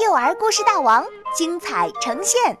[0.00, 1.04] 幼儿故事大王
[1.36, 2.56] 精彩呈现。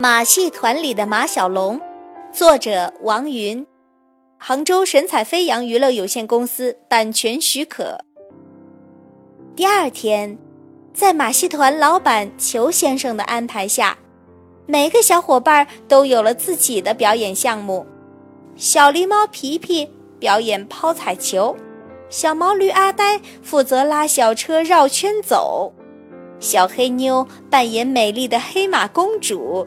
[0.00, 1.80] 马戏团里的马小龙，
[2.32, 3.64] 作者王云，
[4.36, 8.04] 杭州神采飞扬娱乐有限公司版权许可。
[9.54, 10.36] 第二天，
[10.92, 13.96] 在马戏团老板裘先生的安排下，
[14.66, 17.86] 每个小伙伴都有了自己的表演项目。
[18.56, 21.56] 小狸猫皮皮表演抛彩球，
[22.08, 25.72] 小毛驴阿呆负责拉小车绕圈走，
[26.38, 29.66] 小黑妞扮演美丽的黑马公主。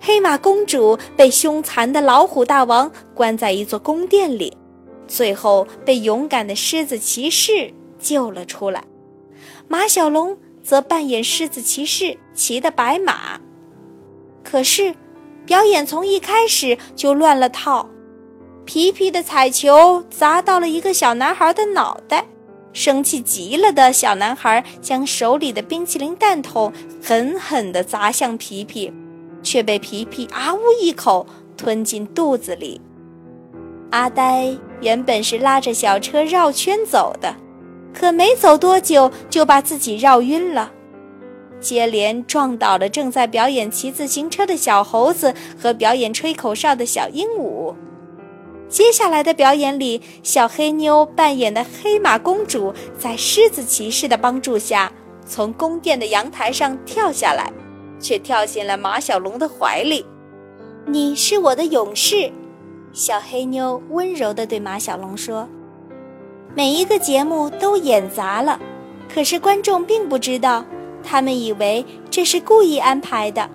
[0.00, 4.56] 黑马公主被凶残的老虎大王关在一座宫殿里，
[5.06, 8.82] 最后被勇敢的狮子骑士救了出来。
[9.68, 13.38] 马小龙则扮演狮子骑士骑的白马。
[14.42, 14.94] 可是，
[15.46, 17.88] 表演从一开始就乱了套。
[18.64, 22.24] 皮皮的彩球砸到了一个小男孩的脑袋，
[22.72, 28.92] 生气极了的小男孩将手里的冰淇淋弹筒狠狠地砸向皮皮。
[29.42, 32.80] 却被皮皮啊呜一口吞进肚子里。
[33.90, 37.34] 阿呆原本是拉着小车绕圈走的，
[37.92, 40.70] 可没走多久就把自己绕晕了，
[41.60, 47.74] 接连撞倒了正在表演骑自行车的小猴子和表演吹口哨的小鹦鹉。
[48.72, 54.90] 接下来的表演里，小黑妞扮演的黑马公主在狮子骑士的帮助下，
[55.26, 57.52] 从宫殿的阳台上跳下来。
[58.00, 60.04] 却跳进了马小龙的怀里。
[60.86, 62.32] 你是我的勇士，
[62.92, 65.48] 小黑妞温柔地对马小龙说。
[66.52, 68.58] 每一个节目都演砸了，
[69.08, 70.64] 可是观众并不知道，
[71.04, 73.48] 他们以为这是故意安排的。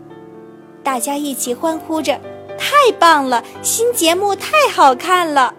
[0.82, 2.18] 大家一起欢呼着
[2.58, 3.44] ：“太棒了！
[3.62, 5.54] 新节目太好看了！”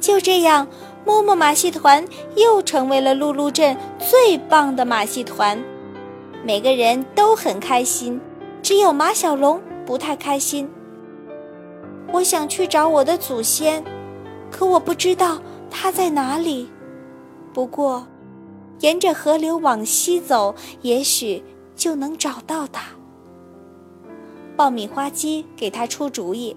[0.00, 0.66] 就这样，
[1.04, 2.04] 摸摸马戏团
[2.36, 5.62] 又成为了露露镇最棒的马戏团。
[6.42, 8.20] 每个人都很开心，
[8.62, 10.70] 只有马小龙不太开心。
[12.12, 13.82] 我想去找我的祖先，
[14.50, 15.40] 可我不知道
[15.70, 16.68] 他在哪里。
[17.52, 18.06] 不过，
[18.80, 21.42] 沿着河流往西走，也许
[21.74, 22.82] 就能找到他。
[24.56, 26.56] 爆米花机给他出主意：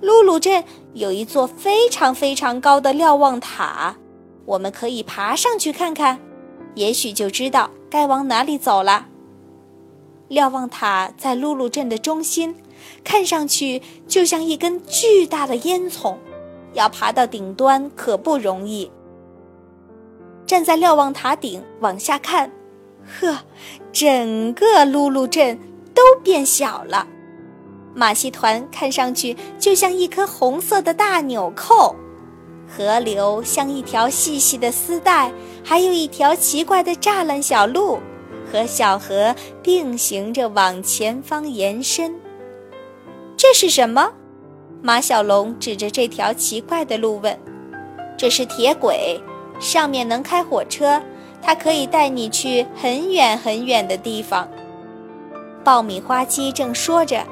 [0.00, 3.96] 露露镇有一座非常非常高的瞭望塔，
[4.44, 6.18] 我们可以爬上去看看，
[6.74, 7.70] 也许就知道。
[7.90, 9.06] 该往哪里走了？
[10.28, 12.56] 瞭望塔在露露镇的中心，
[13.04, 16.16] 看上去就像一根巨大的烟囱，
[16.72, 18.90] 要爬到顶端可不容易。
[20.46, 22.50] 站在瞭望塔顶往下看，
[23.20, 23.40] 呵，
[23.92, 25.58] 整个露露镇
[25.94, 27.06] 都变小了。
[27.94, 31.94] 马戏团看上去就像一颗红色的大纽扣，
[32.68, 35.30] 河流像一条细细的丝带。
[35.64, 38.00] 还有一条奇怪的栅栏小路，
[38.50, 39.32] 和小河
[39.62, 42.12] 并行着往前方延伸。
[43.36, 44.10] 这是什么？
[44.80, 47.38] 马小龙指着这条奇怪的路问
[48.18, 49.20] ：“这是铁轨，
[49.60, 51.00] 上面能开火车，
[51.40, 54.48] 它可以带你去很远很远的地方。”
[55.64, 57.24] 爆米花机正说着，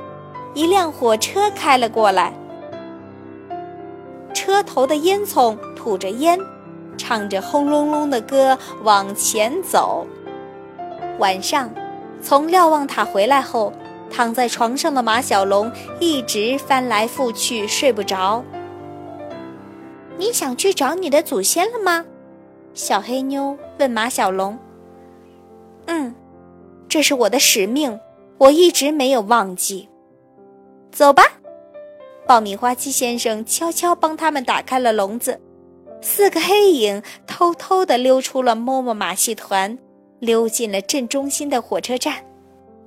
[0.54, 2.32] 一辆火车开了过来，
[4.32, 6.38] 车头的烟囱吐着烟。
[6.96, 10.06] 唱着轰隆隆的歌往前走。
[11.19, 11.70] 晚上，
[12.20, 13.72] 从瞭望塔回来后，
[14.10, 18.44] 躺在床上的马小龙一直翻来覆去睡不着。
[20.19, 22.04] 你想去找你的祖先了吗？
[22.74, 24.58] 小黑妞问马小龙。
[25.86, 26.14] 嗯，
[26.86, 27.98] 这是我的使命，
[28.40, 29.86] 我一直没有忘记。
[30.90, 31.22] 走吧，
[32.26, 35.38] 爆米花机先生悄悄帮他们打开了笼子。
[36.00, 39.78] 四个黑影偷偷地溜出了摸摸马戏团，
[40.20, 42.24] 溜进了镇中心的火车站。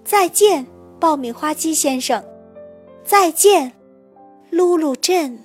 [0.03, 0.65] 再见，
[0.99, 2.23] 爆米花机先生！
[3.03, 3.73] 再见，
[4.49, 5.37] 露露镇。